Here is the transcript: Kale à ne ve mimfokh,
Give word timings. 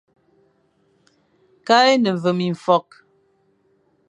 Kale 1.67 1.91
à 1.93 1.97
ne 2.03 2.13
ve 2.21 2.31
mimfokh, 2.39 2.93